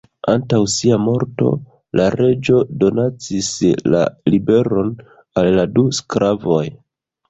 Antaŭ 0.31 0.61
sia 0.75 0.97
morto, 1.07 1.51
la 2.01 2.07
reĝo 2.17 2.63
donacis 2.85 3.53
la 3.97 4.03
liberon 4.35 4.93
al 5.45 5.55
la 5.61 5.71
du 5.79 5.91
sklavoj. 6.05 6.65